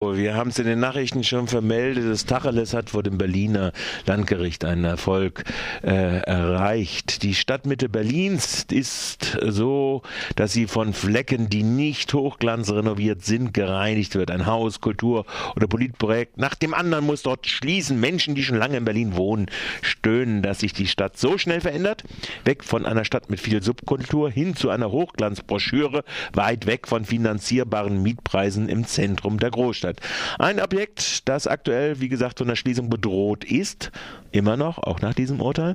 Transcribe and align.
Wir 0.00 0.36
haben 0.36 0.50
es 0.50 0.58
in 0.60 0.66
den 0.66 0.78
Nachrichten 0.78 1.24
schon 1.24 1.48
vermeldet. 1.48 2.04
Das 2.08 2.24
Tacheles 2.24 2.72
hat 2.72 2.90
vor 2.90 3.02
dem 3.02 3.18
Berliner 3.18 3.72
Landgericht 4.06 4.64
einen 4.64 4.84
Erfolg 4.84 5.42
äh, 5.82 6.20
erreicht. 6.20 7.24
Die 7.24 7.34
Stadtmitte 7.34 7.88
Berlins 7.88 8.64
ist 8.70 9.36
so, 9.42 10.02
dass 10.36 10.52
sie 10.52 10.68
von 10.68 10.92
Flecken, 10.92 11.48
die 11.48 11.64
nicht 11.64 12.14
hochglanzrenoviert 12.14 13.24
sind, 13.24 13.52
gereinigt 13.52 14.14
wird. 14.14 14.30
Ein 14.30 14.46
Haus, 14.46 14.80
Kultur 14.80 15.26
oder 15.56 15.66
Politprojekt 15.66 16.38
nach 16.38 16.54
dem 16.54 16.74
anderen 16.74 17.04
muss 17.04 17.22
dort 17.24 17.48
schließen. 17.48 17.98
Menschen, 17.98 18.36
die 18.36 18.44
schon 18.44 18.56
lange 18.56 18.76
in 18.76 18.84
Berlin 18.84 19.16
wohnen, 19.16 19.46
stöhnen, 19.82 20.42
dass 20.42 20.60
sich 20.60 20.74
die 20.74 20.86
Stadt 20.86 21.18
so 21.18 21.38
schnell 21.38 21.60
verändert. 21.60 22.04
Weg 22.44 22.62
von 22.62 22.86
einer 22.86 23.04
Stadt 23.04 23.30
mit 23.30 23.40
viel 23.40 23.64
Subkultur 23.64 24.30
hin 24.30 24.54
zu 24.54 24.70
einer 24.70 24.92
Hochglanzbroschüre, 24.92 26.04
weit 26.34 26.66
weg 26.66 26.86
von 26.86 27.04
finanzierbaren 27.04 28.00
Mietpreisen 28.00 28.68
im 28.68 28.86
Zentrum 28.86 29.40
der 29.40 29.50
Großstadt. 29.50 29.87
Stadt. 29.88 30.00
Ein 30.38 30.60
Objekt, 30.60 31.28
das 31.28 31.46
aktuell, 31.46 32.00
wie 32.00 32.08
gesagt, 32.08 32.38
von 32.38 32.48
der 32.48 32.56
Schließung 32.56 32.90
bedroht 32.90 33.44
ist, 33.44 33.90
immer 34.30 34.56
noch, 34.56 34.78
auch 34.78 35.00
nach 35.00 35.14
diesem 35.14 35.40
Urteil, 35.40 35.74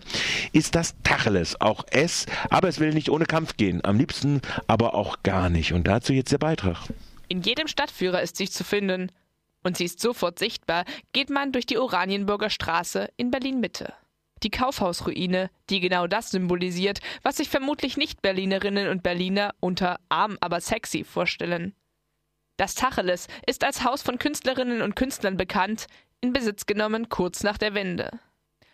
ist 0.52 0.76
das 0.76 0.95
Tacheles, 1.04 1.59
auch 1.59 1.85
es, 1.91 2.26
aber 2.49 2.68
es 2.68 2.80
will 2.80 2.94
nicht 2.94 3.09
ohne 3.09 3.26
Kampf 3.26 3.57
gehen, 3.57 3.84
am 3.84 3.98
liebsten 3.98 4.41
aber 4.68 4.95
auch 4.95 5.23
gar 5.23 5.49
nicht. 5.49 5.73
Und 5.73 5.88
dazu 5.88 6.13
jetzt 6.13 6.31
der 6.31 6.38
Beitrag. 6.38 6.77
In 7.27 7.41
jedem 7.41 7.68
Stadtführer 7.68 8.21
ist 8.21 8.38
sie 8.38 8.49
zu 8.49 8.63
finden. 8.63 9.12
Und 9.66 9.77
sie 9.77 9.85
ist 9.85 10.02
sofort 10.02 10.40
sichtbar, 10.40 10.84
geht 11.13 11.30
man 11.30 11.54
durch 11.54 11.66
die 11.66 11.77
Oranienburger 11.77 12.49
Straße 12.49 13.07
in 13.16 13.32
Berlin-Mitte. 13.32 13.93
Die 14.43 14.49
Kaufhausruine, 14.49 15.49
die 15.70 15.80
genau 15.80 16.05
das 16.05 16.32
symbolisiert, 16.32 16.99
was 17.21 17.38
sich 17.38 17.48
vermutlich 17.48 17.95
nicht 17.95 18.21
Berlinerinnen 18.21 18.90
und 18.90 19.02
Berliner 19.02 19.55
unter 19.62 20.02
arm 20.09 20.38
aber 20.41 20.59
sexy 20.59 21.05
vorstellen. 21.05 21.73
Das 22.57 22.75
Tacheles 22.75 23.27
ist 23.48 23.63
als 23.63 23.84
Haus 23.84 24.03
von 24.03 24.20
Künstlerinnen 24.20 24.84
und 24.84 24.95
Künstlern 24.95 25.38
bekannt, 25.38 25.88
in 26.21 26.34
Besitz 26.34 26.67
genommen 26.67 27.09
kurz 27.09 27.43
nach 27.43 27.57
der 27.57 27.73
Wende. 27.73 28.12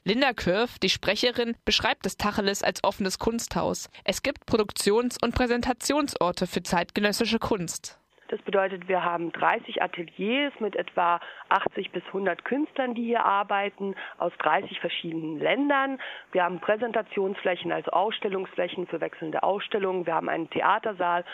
Linda 0.04 0.34
Kürf, 0.34 0.80
die 0.80 0.90
Sprecherin, 0.90 1.56
beschreibt 1.64 2.06
das 2.06 2.18
Tacheles 2.18 2.62
als 2.62 2.84
offenes 2.84 3.20
Kunsthaus. 3.20 3.90
Es 4.04 4.22
gibt 4.22 4.46
Produktions- 4.46 5.18
und 5.22 5.34
Präsentationsorte 5.34 6.46
für 6.46 6.62
zeitgenössische 6.62 7.40
Kunst. 7.40 8.00
Das 8.30 8.42
bedeutet, 8.44 8.88
wir 8.88 9.04
haben 9.04 9.32
30 9.32 9.82
Ateliers 9.82 10.54
mit 10.60 10.76
etwa 10.76 11.20
80 11.50 11.92
bis 11.92 12.04
100 12.08 12.46
Künstlern, 12.46 12.94
die 12.94 13.06
hier 13.06 13.26
arbeiten, 13.26 13.96
aus 14.20 14.32
30 14.38 14.80
verschiedenen 14.80 15.40
Ländern. 15.40 16.00
Wir 16.32 16.44
haben 16.44 16.60
Präsentationsflächen, 16.60 17.72
also 17.72 17.90
Ausstellungsflächen 17.90 18.86
für 18.86 19.02
wechselnde 19.02 19.42
Ausstellungen. 19.42 20.06
Wir 20.06 20.14
haben 20.14 20.30
einen 20.30 20.50
Theatersaal 20.50 21.26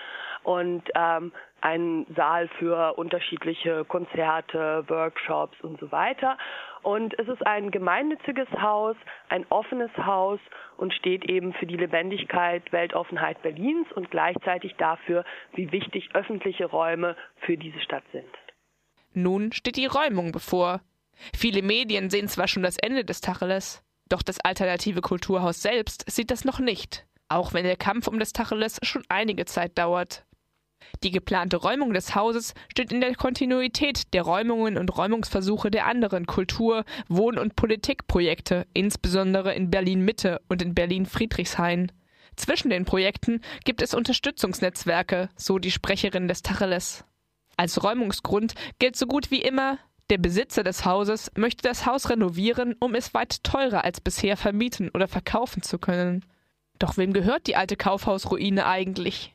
und 0.45 0.83
ähm, 0.95 1.31
einen 1.61 2.05
Saal 2.15 2.47
für 2.59 2.93
unterschiedliche 2.97 3.83
Konzerte, 3.85 4.85
Workshops 4.87 5.59
und 5.61 5.79
so 5.79 5.91
weiter. 5.91 6.37
Und 6.83 7.17
es 7.17 7.27
ist 7.27 7.45
ein 7.45 7.71
gemeinnütziges 7.71 8.47
Haus, 8.61 8.95
ein 9.29 9.45
offenes 9.49 9.89
Haus 9.97 10.39
und 10.77 10.93
steht 10.93 11.27
eben 11.27 11.53
für 11.53 11.65
die 11.65 11.77
Lebendigkeit, 11.77 12.71
Weltoffenheit 12.71 13.41
Berlins 13.41 13.91
und 13.93 14.11
gleichzeitig 14.11 14.75
dafür, 14.77 15.25
wie 15.55 15.71
wichtig 15.71 16.09
öffentliche 16.13 16.65
Räume 16.65 17.15
für 17.37 17.57
diese 17.57 17.79
Stadt 17.79 18.03
sind. 18.11 18.29
Nun 19.13 19.51
steht 19.51 19.77
die 19.77 19.87
Räumung 19.87 20.31
bevor. 20.31 20.81
Viele 21.35 21.63
Medien 21.63 22.11
sehen 22.11 22.27
zwar 22.27 22.47
schon 22.47 22.61
das 22.61 22.77
Ende 22.77 23.03
des 23.03 23.21
Tacheles, 23.21 23.83
doch 24.07 24.21
das 24.21 24.39
alternative 24.41 25.01
Kulturhaus 25.01 25.63
selbst 25.63 26.03
sieht 26.07 26.29
das 26.29 26.45
noch 26.45 26.59
nicht, 26.59 27.07
auch 27.29 27.53
wenn 27.53 27.63
der 27.63 27.77
Kampf 27.77 28.07
um 28.07 28.19
das 28.19 28.33
Tacheles 28.33 28.79
schon 28.83 29.03
einige 29.09 29.45
Zeit 29.45 29.77
dauert. 29.79 30.25
Die 31.03 31.11
geplante 31.11 31.57
Räumung 31.57 31.93
des 31.93 32.15
Hauses 32.15 32.53
steht 32.71 32.91
in 32.91 33.01
der 33.01 33.13
Kontinuität 33.15 34.13
der 34.13 34.23
Räumungen 34.23 34.77
und 34.77 34.97
Räumungsversuche 34.97 35.69
der 35.69 35.85
anderen 35.85 36.25
Kultur-, 36.25 36.83
Wohn- 37.07 37.37
und 37.37 37.55
Politikprojekte, 37.55 38.65
insbesondere 38.73 39.53
in 39.53 39.69
Berlin-Mitte 39.69 40.41
und 40.47 40.61
in 40.61 40.73
Berlin-Friedrichshain. 40.73 41.91
Zwischen 42.35 42.69
den 42.69 42.85
Projekten 42.85 43.41
gibt 43.63 43.81
es 43.81 43.93
Unterstützungsnetzwerke, 43.93 45.29
so 45.35 45.59
die 45.59 45.71
Sprecherin 45.71 46.27
des 46.27 46.41
Tacheles. 46.41 47.05
Als 47.55 47.83
Räumungsgrund 47.83 48.55
gilt 48.79 48.95
so 48.95 49.05
gut 49.05 49.31
wie 49.31 49.41
immer, 49.41 49.77
der 50.09 50.17
Besitzer 50.17 50.63
des 50.63 50.85
Hauses 50.85 51.31
möchte 51.35 51.67
das 51.67 51.85
Haus 51.85 52.09
renovieren, 52.09 52.75
um 52.79 52.95
es 52.95 53.13
weit 53.13 53.43
teurer 53.43 53.83
als 53.83 54.01
bisher 54.01 54.37
vermieten 54.37 54.89
oder 54.93 55.07
verkaufen 55.07 55.61
zu 55.61 55.79
können. 55.79 56.25
Doch 56.79 56.97
wem 56.97 57.13
gehört 57.13 57.47
die 57.47 57.55
alte 57.55 57.75
Kaufhausruine 57.75 58.65
eigentlich? 58.65 59.34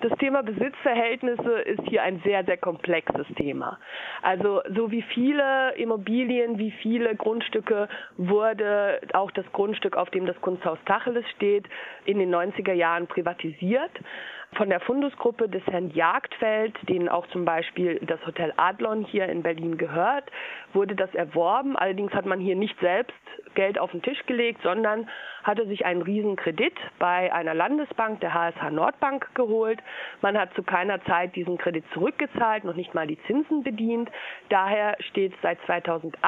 Das 0.00 0.16
Thema 0.18 0.42
Besitzverhältnisse 0.42 1.60
ist 1.60 1.82
hier 1.88 2.02
ein 2.02 2.20
sehr, 2.24 2.44
sehr 2.44 2.56
komplexes 2.56 3.26
Thema. 3.36 3.78
Also 4.22 4.62
so 4.74 4.92
wie 4.92 5.02
viele 5.02 5.74
Immobilien, 5.76 6.58
wie 6.58 6.70
viele 6.70 7.16
Grundstücke 7.16 7.88
wurde 8.16 9.00
auch 9.12 9.32
das 9.32 9.44
Grundstück, 9.52 9.96
auf 9.96 10.10
dem 10.10 10.26
das 10.26 10.40
Kunsthaus 10.40 10.78
Tacheles 10.86 11.24
steht, 11.36 11.66
in 12.04 12.20
den 12.20 12.32
90er 12.32 12.72
Jahren 12.72 13.08
privatisiert 13.08 13.90
von 14.54 14.70
der 14.70 14.80
Fundusgruppe 14.80 15.48
des 15.48 15.64
Herrn 15.66 15.90
Jagdfeld, 15.90 16.74
denen 16.88 17.08
auch 17.08 17.26
zum 17.28 17.44
Beispiel 17.44 17.98
das 18.00 18.24
Hotel 18.26 18.52
Adlon 18.56 19.04
hier 19.04 19.26
in 19.28 19.42
Berlin 19.42 19.76
gehört, 19.76 20.24
wurde 20.72 20.94
das 20.94 21.14
erworben. 21.14 21.76
Allerdings 21.76 22.12
hat 22.12 22.26
man 22.26 22.40
hier 22.40 22.56
nicht 22.56 22.78
selbst 22.80 23.14
Geld 23.54 23.78
auf 23.78 23.90
den 23.90 24.02
Tisch 24.02 24.24
gelegt, 24.26 24.60
sondern 24.62 25.08
hatte 25.42 25.66
sich 25.66 25.84
einen 25.84 26.02
Riesenkredit 26.02 26.74
bei 26.98 27.32
einer 27.32 27.54
Landesbank, 27.54 28.20
der 28.20 28.34
HSH 28.34 28.70
Nordbank, 28.70 29.28
geholt. 29.34 29.80
Man 30.22 30.38
hat 30.38 30.52
zu 30.54 30.62
keiner 30.62 31.02
Zeit 31.04 31.34
diesen 31.36 31.58
Kredit 31.58 31.84
zurückgezahlt, 31.92 32.64
noch 32.64 32.74
nicht 32.74 32.94
mal 32.94 33.06
die 33.06 33.20
Zinsen 33.26 33.62
bedient. 33.62 34.10
Daher 34.48 34.96
steht 35.00 35.34
seit 35.42 35.58
2008 35.66 36.18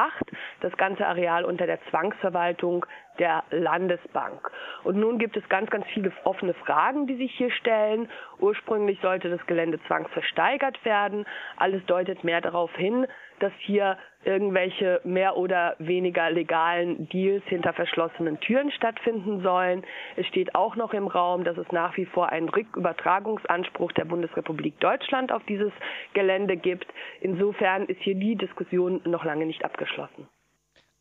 das 0.60 0.76
ganze 0.76 1.06
Areal 1.06 1.44
unter 1.44 1.66
der 1.66 1.80
Zwangsverwaltung 1.90 2.86
der 3.18 3.44
Landesbank. 3.50 4.50
Und 4.82 4.96
nun 4.96 5.18
gibt 5.18 5.36
es 5.36 5.48
ganz, 5.48 5.70
ganz 5.70 5.86
viele 5.92 6.12
offene 6.24 6.54
Fragen, 6.54 7.06
die 7.06 7.16
sich 7.16 7.32
hier 7.36 7.50
stellen. 7.50 8.08
Ursprünglich 8.38 8.98
sollte 9.00 9.30
das 9.30 9.44
Gelände 9.46 9.80
zwangsversteigert 9.86 10.84
werden. 10.84 11.24
Alles 11.56 11.84
deutet 11.86 12.24
mehr 12.24 12.40
darauf 12.40 12.74
hin, 12.76 13.06
dass 13.40 13.52
hier 13.58 13.96
irgendwelche 14.24 15.00
mehr 15.04 15.36
oder 15.36 15.76
weniger 15.78 16.30
legalen 16.30 17.08
Deals 17.08 17.44
hinter 17.46 17.72
verschlossenen 17.72 18.38
Türen 18.40 18.70
stattfinden 18.70 19.42
sollen. 19.42 19.84
Es 20.16 20.26
steht 20.26 20.54
auch 20.54 20.76
noch 20.76 20.92
im 20.92 21.06
Raum, 21.06 21.44
dass 21.44 21.56
es 21.56 21.70
nach 21.72 21.96
wie 21.96 22.06
vor 22.06 22.30
einen 22.30 22.48
Rückübertragungsanspruch 22.48 23.92
der 23.92 24.04
Bundesrepublik 24.04 24.78
Deutschland 24.80 25.32
auf 25.32 25.42
dieses 25.44 25.72
Gelände 26.12 26.56
gibt. 26.56 26.86
Insofern 27.20 27.86
ist 27.86 28.00
hier 28.02 28.14
die 28.14 28.36
Diskussion 28.36 29.00
noch 29.04 29.24
lange 29.24 29.46
nicht 29.46 29.64
abgeschlossen. 29.64 30.28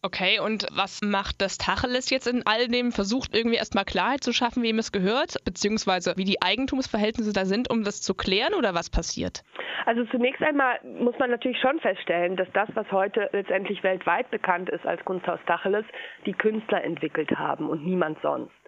Okay, 0.01 0.39
und 0.39 0.65
was 0.71 1.01
macht 1.01 1.41
das 1.41 1.57
Tacheles 1.57 2.09
jetzt 2.09 2.25
in 2.25 2.43
all 2.45 2.69
dem? 2.69 2.93
Versucht 2.93 3.35
irgendwie 3.35 3.57
erstmal 3.57 3.83
Klarheit 3.83 4.23
zu 4.23 4.31
schaffen, 4.31 4.63
wem 4.63 4.79
es 4.79 4.93
gehört, 4.93 5.35
beziehungsweise 5.43 6.13
wie 6.15 6.23
die 6.23 6.41
Eigentumsverhältnisse 6.41 7.33
da 7.33 7.43
sind, 7.43 7.69
um 7.69 7.83
das 7.83 8.01
zu 8.01 8.13
klären 8.13 8.53
oder 8.53 8.73
was 8.73 8.89
passiert? 8.89 9.43
Also 9.85 10.05
zunächst 10.05 10.41
einmal 10.41 10.79
muss 10.83 11.17
man 11.19 11.31
natürlich 11.31 11.59
schon 11.59 11.79
feststellen, 11.81 12.37
dass 12.37 12.47
das, 12.53 12.69
was 12.75 12.89
heute 12.91 13.29
letztendlich 13.33 13.83
weltweit 13.83 14.31
bekannt 14.31 14.69
ist 14.69 14.85
als 14.85 15.03
Kunsthaus 15.03 15.39
Tacheles, 15.45 15.85
die 16.25 16.33
Künstler 16.33 16.81
entwickelt 16.81 17.31
haben 17.31 17.69
und 17.69 17.85
niemand 17.85 18.21
sonst. 18.21 18.58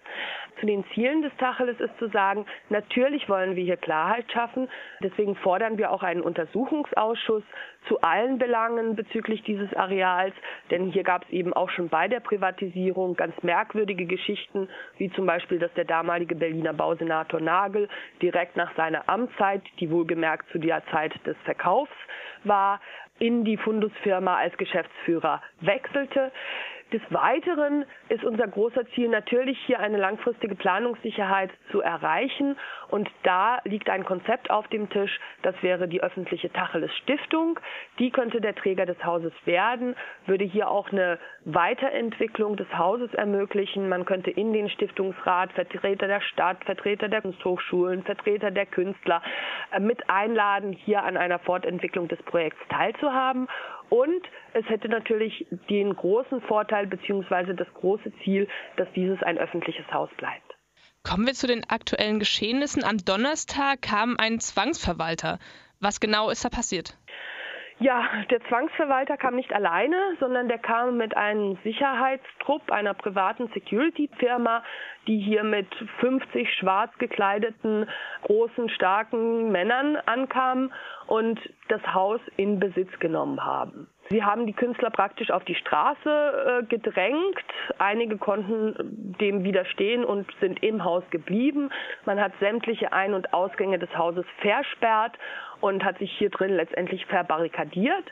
Zu 0.60 0.66
den 0.66 0.84
Zielen 0.94 1.22
des 1.22 1.36
Tacheles 1.38 1.80
ist 1.80 1.96
zu 1.98 2.08
sagen, 2.08 2.46
natürlich 2.68 3.28
wollen 3.28 3.56
wir 3.56 3.64
hier 3.64 3.76
Klarheit 3.76 4.30
schaffen. 4.30 4.68
Deswegen 5.02 5.34
fordern 5.36 5.78
wir 5.78 5.90
auch 5.90 6.02
einen 6.02 6.20
Untersuchungsausschuss 6.20 7.42
zu 7.88 8.00
allen 8.00 8.38
Belangen 8.38 8.94
bezüglich 8.94 9.42
dieses 9.42 9.72
Areals. 9.74 10.34
Denn 10.70 10.86
hier 10.92 11.02
gab 11.02 11.24
es 11.24 11.30
eben 11.30 11.52
auch 11.52 11.70
schon 11.70 11.88
bei 11.88 12.06
der 12.06 12.20
Privatisierung 12.20 13.16
ganz 13.16 13.34
merkwürdige 13.42 14.06
Geschichten, 14.06 14.68
wie 14.98 15.10
zum 15.12 15.26
Beispiel, 15.26 15.58
dass 15.58 15.72
der 15.74 15.84
damalige 15.84 16.36
Berliner 16.36 16.72
Bausenator 16.72 17.40
Nagel 17.40 17.88
direkt 18.20 18.56
nach 18.56 18.74
seiner 18.76 19.08
Amtszeit, 19.08 19.62
die 19.80 19.90
wohlgemerkt 19.90 20.48
zu 20.50 20.58
der 20.58 20.84
Zeit 20.92 21.14
des 21.26 21.36
Verkaufs 21.44 21.90
war, 22.44 22.80
in 23.18 23.44
die 23.44 23.56
Fundusfirma 23.56 24.36
als 24.36 24.56
Geschäftsführer 24.56 25.42
wechselte. 25.60 26.32
Des 26.92 27.00
Weiteren 27.08 27.86
ist 28.10 28.22
unser 28.22 28.46
großer 28.46 28.84
Ziel 28.94 29.08
natürlich 29.08 29.58
hier 29.66 29.80
eine 29.80 29.96
langfristige 29.96 30.54
Planungssicherheit 30.54 31.50
zu 31.70 31.80
erreichen. 31.80 32.58
Und 32.88 33.08
da 33.22 33.60
liegt 33.64 33.88
ein 33.88 34.04
Konzept 34.04 34.50
auf 34.50 34.68
dem 34.68 34.90
Tisch. 34.90 35.18
Das 35.40 35.54
wäre 35.62 35.88
die 35.88 36.02
öffentliche 36.02 36.52
Tacheles 36.52 36.94
Stiftung. 36.98 37.58
Die 37.98 38.10
könnte 38.10 38.42
der 38.42 38.54
Träger 38.54 38.84
des 38.84 39.02
Hauses 39.02 39.32
werden, 39.46 39.96
würde 40.26 40.44
hier 40.44 40.70
auch 40.70 40.92
eine 40.92 41.18
Weiterentwicklung 41.46 42.56
des 42.56 42.68
Hauses 42.76 43.14
ermöglichen. 43.14 43.88
Man 43.88 44.04
könnte 44.04 44.30
in 44.30 44.52
den 44.52 44.68
Stiftungsrat 44.68 45.50
Vertreter 45.52 46.08
der 46.08 46.20
Stadt, 46.20 46.62
Vertreter 46.64 47.08
der 47.08 47.22
Kunsthochschulen, 47.22 48.02
Vertreter 48.02 48.50
der 48.50 48.66
Künstler 48.66 49.22
äh, 49.70 49.80
mit 49.80 50.10
einladen, 50.10 50.72
hier 50.72 51.02
an 51.02 51.16
einer 51.16 51.38
Fortentwicklung 51.38 52.08
des 52.08 52.22
Projekts 52.24 52.60
teilzuhaben. 52.68 53.48
Und 53.92 54.22
es 54.54 54.64
hätte 54.70 54.88
natürlich 54.88 55.46
den 55.68 55.94
großen 55.94 56.40
Vorteil 56.40 56.86
bzw. 56.86 57.52
das 57.52 57.68
große 57.74 58.10
Ziel, 58.24 58.48
dass 58.78 58.88
dieses 58.96 59.22
ein 59.22 59.36
öffentliches 59.36 59.84
Haus 59.92 60.08
bleibt. 60.16 60.50
Kommen 61.02 61.26
wir 61.26 61.34
zu 61.34 61.46
den 61.46 61.68
aktuellen 61.68 62.18
Geschehnissen. 62.18 62.84
Am 62.84 62.96
Donnerstag 62.96 63.82
kam 63.82 64.16
ein 64.18 64.40
Zwangsverwalter. 64.40 65.38
Was 65.78 66.00
genau 66.00 66.30
ist 66.30 66.42
da 66.42 66.48
passiert? 66.48 66.96
Ja, 67.82 68.04
der 68.30 68.40
Zwangsverwalter 68.44 69.16
kam 69.16 69.34
nicht 69.34 69.52
alleine, 69.52 69.96
sondern 70.20 70.46
der 70.46 70.58
kam 70.58 70.98
mit 70.98 71.16
einem 71.16 71.58
Sicherheitstrupp 71.64 72.70
einer 72.70 72.94
privaten 72.94 73.48
Security-Firma, 73.48 74.62
die 75.08 75.18
hier 75.18 75.42
mit 75.42 75.66
50 75.98 76.48
schwarz 76.60 76.96
gekleideten, 76.98 77.88
großen, 78.22 78.68
starken 78.68 79.50
Männern 79.50 79.96
ankamen 80.06 80.72
und 81.08 81.40
das 81.68 81.82
Haus 81.92 82.20
in 82.36 82.60
Besitz 82.60 82.96
genommen 83.00 83.44
haben. 83.44 83.88
Sie 84.12 84.22
haben 84.22 84.46
die 84.46 84.52
Künstler 84.52 84.90
praktisch 84.90 85.30
auf 85.30 85.42
die 85.44 85.54
Straße 85.54 86.60
äh, 86.60 86.66
gedrängt. 86.66 87.42
Einige 87.78 88.18
konnten 88.18 89.16
dem 89.18 89.42
widerstehen 89.42 90.04
und 90.04 90.26
sind 90.38 90.62
im 90.62 90.84
Haus 90.84 91.02
geblieben. 91.10 91.70
Man 92.04 92.20
hat 92.20 92.32
sämtliche 92.38 92.92
Ein- 92.92 93.14
und 93.14 93.32
Ausgänge 93.32 93.78
des 93.78 93.88
Hauses 93.96 94.26
versperrt 94.42 95.18
und 95.62 95.82
hat 95.82 95.96
sich 95.98 96.12
hier 96.18 96.28
drin 96.28 96.54
letztendlich 96.54 97.06
verbarrikadiert. 97.06 98.04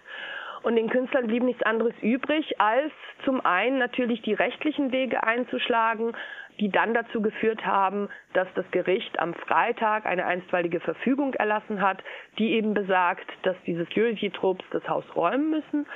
Und 0.63 0.77
den 0.77 0.89
Künstlern 0.89 1.27
blieb 1.27 1.43
nichts 1.43 1.63
anderes 1.63 1.95
übrig, 2.01 2.59
als 2.61 2.93
zum 3.25 3.45
einen 3.45 3.79
natürlich 3.79 4.23
die 4.23 4.35
rechtlichen 4.35 4.93
Wege 4.93 5.23
einzuschlagen, 5.23 6.15
die 6.61 6.69
dann 6.69 6.95
dazu 6.95 7.23
geführt 7.23 7.65
haben, 7.65 8.09
dass 8.35 8.47
das 8.55 8.71
Gericht 8.71 9.19
am 9.19 9.35
Freitag 9.35 10.07
eine 10.07 10.27
einstweilige 10.27 10.81
Verfügung 10.81 11.35
erlassen 11.35 11.81
hat, 11.81 12.03
die 12.39 12.53
eben 12.53 12.75
besagt, 12.75 13.27
dass 13.43 13.57
diese 13.67 13.85
Security-Trupps 13.85 14.65
das 14.71 14.87
Haus 14.89 15.05
räumen 15.17 15.51
müssen. 15.51 15.87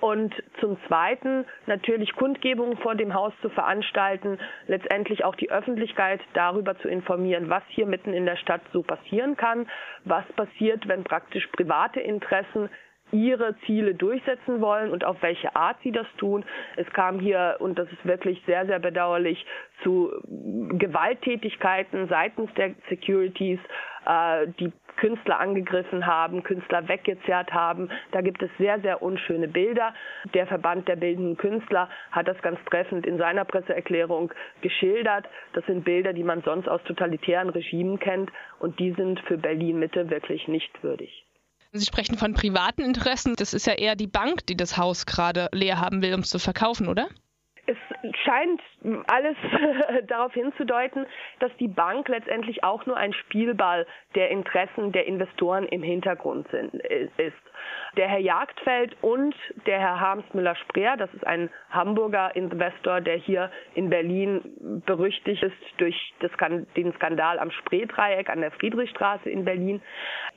Und 0.00 0.34
zum 0.60 0.76
Zweiten 0.86 1.44
natürlich 1.66 2.14
Kundgebungen 2.14 2.76
vor 2.78 2.94
dem 2.94 3.14
Haus 3.14 3.32
zu 3.42 3.48
veranstalten, 3.48 4.38
letztendlich 4.66 5.24
auch 5.24 5.34
die 5.34 5.50
Öffentlichkeit 5.50 6.20
darüber 6.34 6.76
zu 6.78 6.88
informieren, 6.88 7.48
was 7.48 7.62
hier 7.68 7.86
mitten 7.86 8.12
in 8.12 8.26
der 8.26 8.36
Stadt 8.36 8.62
so 8.72 8.82
passieren 8.82 9.36
kann, 9.36 9.68
was 10.04 10.24
passiert, 10.34 10.86
wenn 10.88 11.04
praktisch 11.04 11.46
private 11.48 12.00
Interessen 12.00 12.68
ihre 13.12 13.56
Ziele 13.66 13.94
durchsetzen 13.94 14.60
wollen 14.60 14.90
und 14.90 15.04
auf 15.04 15.20
welche 15.22 15.54
Art 15.56 15.76
sie 15.82 15.92
das 15.92 16.06
tun. 16.18 16.44
Es 16.76 16.88
kam 16.92 17.20
hier, 17.20 17.56
und 17.60 17.78
das 17.78 17.90
ist 17.92 18.04
wirklich 18.04 18.42
sehr, 18.46 18.66
sehr 18.66 18.78
bedauerlich, 18.78 19.44
zu 19.82 20.10
Gewalttätigkeiten 20.24 22.08
seitens 22.08 22.52
der 22.54 22.74
Securities, 22.88 23.60
äh, 24.06 24.48
die 24.58 24.72
Künstler 24.98 25.38
angegriffen 25.38 26.06
haben, 26.06 26.42
Künstler 26.42 26.88
weggezerrt 26.88 27.52
haben. 27.52 27.88
Da 28.10 28.20
gibt 28.20 28.42
es 28.42 28.50
sehr, 28.58 28.80
sehr 28.80 29.00
unschöne 29.00 29.46
Bilder. 29.46 29.94
Der 30.34 30.46
Verband 30.46 30.88
der 30.88 30.96
bildenden 30.96 31.36
Künstler 31.36 31.88
hat 32.10 32.26
das 32.26 32.40
ganz 32.42 32.58
treffend 32.64 33.06
in 33.06 33.16
seiner 33.16 33.44
Presseerklärung 33.44 34.32
geschildert. 34.60 35.28
Das 35.52 35.64
sind 35.66 35.84
Bilder, 35.84 36.12
die 36.12 36.24
man 36.24 36.42
sonst 36.42 36.68
aus 36.68 36.82
totalitären 36.82 37.48
Regimen 37.48 38.00
kennt 38.00 38.32
und 38.58 38.78
die 38.80 38.92
sind 38.92 39.20
für 39.20 39.38
Berlin 39.38 39.78
Mitte 39.78 40.10
wirklich 40.10 40.48
nicht 40.48 40.82
würdig. 40.82 41.27
Sie 41.72 41.84
sprechen 41.84 42.16
von 42.16 42.34
privaten 42.34 42.82
Interessen. 42.82 43.34
Das 43.36 43.52
ist 43.52 43.66
ja 43.66 43.74
eher 43.74 43.94
die 43.94 44.06
Bank, 44.06 44.46
die 44.46 44.56
das 44.56 44.76
Haus 44.76 45.06
gerade 45.06 45.48
leer 45.52 45.78
haben 45.80 46.02
will, 46.02 46.14
um 46.14 46.20
es 46.20 46.30
zu 46.30 46.38
verkaufen, 46.38 46.88
oder? 46.88 47.08
Scheint 48.24 48.60
alles 49.06 49.36
darauf 50.06 50.32
hinzudeuten, 50.32 51.06
dass 51.40 51.54
die 51.58 51.68
Bank 51.68 52.08
letztendlich 52.08 52.64
auch 52.64 52.86
nur 52.86 52.96
ein 52.96 53.12
Spielball 53.12 53.86
der 54.14 54.30
Interessen 54.30 54.92
der 54.92 55.06
Investoren 55.06 55.64
im 55.66 55.82
Hintergrund 55.82 56.48
sind, 56.50 56.74
ist. 56.74 57.36
Der 57.96 58.08
Herr 58.08 58.20
Jagdfeld 58.20 58.96
und 59.02 59.34
der 59.66 59.78
Herr 59.78 60.00
Harms-Müller-Spreer, 60.00 60.96
das 60.96 61.12
ist 61.14 61.26
ein 61.26 61.50
Hamburger 61.70 62.34
Investor, 62.36 63.00
der 63.00 63.16
hier 63.16 63.50
in 63.74 63.90
Berlin 63.90 64.82
berüchtigt 64.86 65.42
ist 65.42 65.56
durch 65.78 66.14
den 66.76 66.92
Skandal 66.94 67.38
am 67.38 67.50
Spreedreieck 67.50 68.30
an 68.30 68.40
der 68.40 68.52
Friedrichstraße 68.52 69.28
in 69.28 69.44
Berlin, 69.44 69.82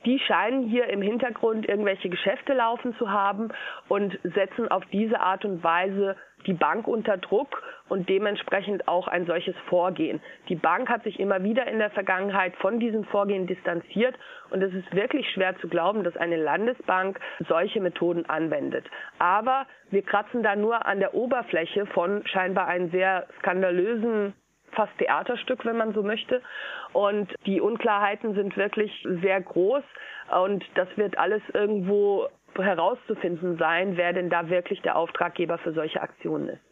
die 0.04 0.18
scheinen 0.18 0.68
hier 0.68 0.88
im 0.88 1.02
Hintergrund 1.02 1.68
irgendwelche 1.68 2.08
Geschäfte 2.08 2.54
laufen 2.54 2.94
zu 2.96 3.10
haben 3.10 3.50
und 3.88 4.18
setzen 4.22 4.68
auf 4.68 4.84
diese 4.86 5.20
Art 5.20 5.44
und 5.44 5.62
Weise 5.62 6.16
die 6.46 6.52
Bank 6.52 6.86
unter 6.88 7.16
Druck 7.16 7.62
und 7.88 8.08
dementsprechend 8.08 8.88
auch 8.88 9.08
ein 9.08 9.26
solches 9.26 9.54
Vorgehen. 9.68 10.20
Die 10.48 10.54
Bank 10.54 10.88
hat 10.88 11.02
sich 11.04 11.20
immer 11.20 11.42
wieder 11.42 11.66
in 11.66 11.78
der 11.78 11.90
Vergangenheit 11.90 12.56
von 12.56 12.80
diesem 12.80 13.04
Vorgehen 13.04 13.46
distanziert 13.46 14.14
und 14.50 14.62
es 14.62 14.72
ist 14.72 14.94
wirklich 14.94 15.28
schwer 15.30 15.56
zu 15.58 15.68
glauben, 15.68 16.04
dass 16.04 16.16
eine 16.16 16.36
Landesbank 16.36 17.20
solche 17.48 17.80
Methoden 17.80 18.26
anwendet. 18.28 18.86
Aber 19.18 19.66
wir 19.90 20.02
kratzen 20.02 20.42
da 20.42 20.56
nur 20.56 20.86
an 20.86 21.00
der 21.00 21.14
Oberfläche 21.14 21.86
von 21.86 22.26
scheinbar 22.26 22.66
einem 22.66 22.90
sehr 22.90 23.26
skandalösen 23.38 24.34
fast 24.72 24.96
Theaterstück, 24.98 25.64
wenn 25.64 25.76
man 25.76 25.92
so 25.92 26.02
möchte. 26.02 26.42
Und 26.92 27.32
die 27.46 27.60
Unklarheiten 27.60 28.34
sind 28.34 28.56
wirklich 28.56 28.90
sehr 29.22 29.40
groß 29.40 29.84
und 30.44 30.64
das 30.74 30.88
wird 30.96 31.18
alles 31.18 31.42
irgendwo 31.52 32.28
herauszufinden 32.56 33.56
sein, 33.58 33.96
wer 33.96 34.12
denn 34.12 34.30
da 34.30 34.48
wirklich 34.48 34.80
der 34.82 34.96
Auftraggeber 34.96 35.58
für 35.58 35.72
solche 35.72 36.00
Aktionen 36.00 36.48
ist. 36.48 36.62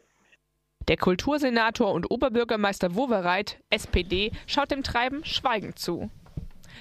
Der 0.88 0.97
Kultursenator 0.97 1.93
und 1.93 2.11
Oberbürgermeister 2.11 2.94
Wowereit, 2.94 3.61
SPD, 3.71 4.32
schaut 4.47 4.71
dem 4.71 4.82
Treiben 4.82 5.25
schweigend 5.25 5.79
zu. 5.79 6.11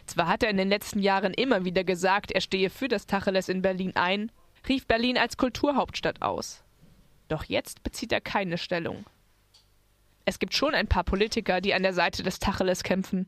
Zwar 0.05 0.27
hat 0.27 0.43
er 0.43 0.49
in 0.49 0.57
den 0.57 0.69
letzten 0.69 0.99
Jahren 0.99 1.33
immer 1.33 1.65
wieder 1.65 1.83
gesagt, 1.83 2.31
er 2.31 2.41
stehe 2.41 2.69
für 2.69 2.87
das 2.87 3.05
Tacheles 3.05 3.49
in 3.49 3.61
Berlin 3.61 3.91
ein, 3.95 4.31
rief 4.67 4.87
Berlin 4.87 5.17
als 5.17 5.37
Kulturhauptstadt 5.37 6.21
aus. 6.21 6.63
Doch 7.27 7.43
jetzt 7.43 7.83
bezieht 7.83 8.11
er 8.11 8.21
keine 8.21 8.57
Stellung. 8.57 9.05
Es 10.25 10.39
gibt 10.39 10.53
schon 10.53 10.73
ein 10.73 10.87
paar 10.87 11.03
Politiker, 11.03 11.61
die 11.61 11.73
an 11.73 11.83
der 11.83 11.93
Seite 11.93 12.23
des 12.23 12.39
Tacheles 12.39 12.83
kämpfen. 12.83 13.27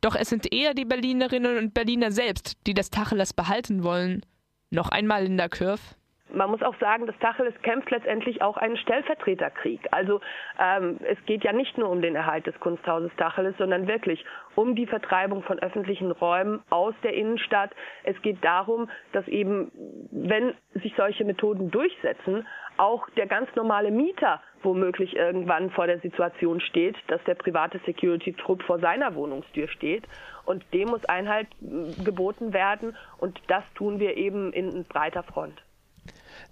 Doch 0.00 0.14
es 0.14 0.28
sind 0.28 0.52
eher 0.52 0.74
die 0.74 0.84
Berlinerinnen 0.84 1.58
und 1.58 1.74
Berliner 1.74 2.12
selbst, 2.12 2.56
die 2.66 2.74
das 2.74 2.90
Tacheles 2.90 3.32
behalten 3.32 3.84
wollen. 3.84 4.24
Noch 4.72 4.88
einmal 4.88 5.24
Linda 5.24 5.50
Kürf. 5.50 5.96
Man 6.32 6.50
muss 6.50 6.62
auch 6.62 6.74
sagen, 6.78 7.06
das 7.06 7.18
Tacheles 7.18 7.54
kämpft 7.62 7.90
letztendlich 7.90 8.42
auch 8.42 8.56
einen 8.56 8.76
Stellvertreterkrieg. 8.76 9.80
Also 9.90 10.20
ähm, 10.58 10.98
es 11.04 11.18
geht 11.26 11.44
ja 11.44 11.52
nicht 11.52 11.76
nur 11.76 11.90
um 11.90 12.00
den 12.00 12.16
Erhalt 12.16 12.46
des 12.46 12.58
Kunsthauses 12.60 13.10
Tacheles, 13.16 13.54
sondern 13.58 13.86
wirklich 13.86 14.24
um 14.54 14.74
die 14.74 14.86
Vertreibung 14.86 15.42
von 15.42 15.58
öffentlichen 15.58 16.10
Räumen 16.10 16.62
aus 16.70 16.94
der 17.02 17.14
Innenstadt. 17.14 17.70
Es 18.04 18.20
geht 18.22 18.42
darum, 18.44 18.88
dass 19.12 19.26
eben, 19.28 19.70
wenn 20.10 20.54
sich 20.74 20.94
solche 20.96 21.24
Methoden 21.24 21.70
durchsetzen, 21.70 22.46
auch 22.78 23.08
der 23.10 23.26
ganz 23.26 23.54
normale 23.54 23.90
Mieter 23.90 24.40
womöglich 24.62 25.16
irgendwann 25.16 25.70
vor 25.70 25.86
der 25.86 25.98
Situation 26.00 26.60
steht, 26.60 26.96
dass 27.08 27.22
der 27.24 27.34
private 27.34 27.80
Security-Trupp 27.84 28.62
vor 28.62 28.78
seiner 28.78 29.14
Wohnungstür 29.14 29.68
steht. 29.68 30.04
Und 30.44 30.64
dem 30.72 30.88
muss 30.88 31.04
Einhalt 31.04 31.48
äh, 31.60 32.02
geboten 32.04 32.52
werden. 32.52 32.96
Und 33.18 33.40
das 33.48 33.64
tun 33.74 33.98
wir 34.00 34.16
eben 34.16 34.52
in 34.52 34.84
breiter 34.84 35.22
Front. 35.22 35.60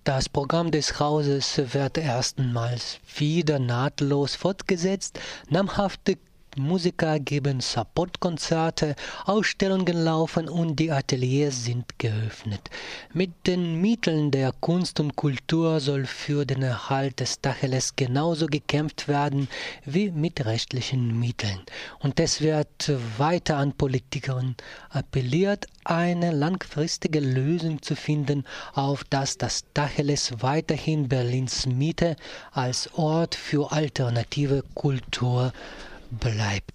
Das 0.05 0.29
Programm 0.29 0.71
des 0.71 0.99
Hauses 0.99 1.61
wird 1.75 1.99
erstmals 1.99 3.01
wieder 3.17 3.59
nahtlos 3.59 4.35
fortgesetzt. 4.35 5.19
Namhafte 5.49 6.17
Musiker 6.57 7.19
geben 7.21 7.61
Supportkonzerte, 7.61 8.97
Ausstellungen 9.25 10.05
laufen 10.05 10.49
und 10.49 10.77
die 10.77 10.91
Ateliers 10.91 11.65
sind 11.65 11.99
geöffnet. 11.99 12.71
Mit 13.13 13.47
den 13.47 13.81
Mitteln 13.81 14.31
der 14.31 14.53
Kunst 14.61 15.01
und 15.01 15.17
Kultur 15.17 15.81
soll 15.81 16.07
für 16.07 16.45
den 16.45 16.63
Erhalt 16.63 17.21
des 17.21 17.41
Tacheles 17.41 17.95
genauso 17.95 18.47
gekämpft 18.47 19.07
werden 19.07 19.49
wie 19.85 20.11
mit 20.11 20.45
rechtlichen 20.45 21.19
Mitteln. 21.19 21.61
Und 22.01 22.19
es 22.19 22.41
wird 22.41 22.93
weiter 23.19 23.57
an 23.57 23.73
Politikern 23.73 24.57
appelliert, 24.91 25.67
eine 25.85 26.33
langfristige 26.33 27.21
Lösung 27.21 27.81
zu 27.83 27.95
finden, 27.97 28.45
auf 28.75 29.05
dass 29.05 29.39
das 29.39 29.65
Tacheles 29.73 30.43
weiterhin 30.43 31.09
Berlins 31.09 31.67
Mitte 31.67 32.17
als 32.53 32.93
Ort 32.95 33.35
für 33.35 33.73
alternative 33.73 34.65
Kultur 34.75 35.53
bleibt. 36.11 36.73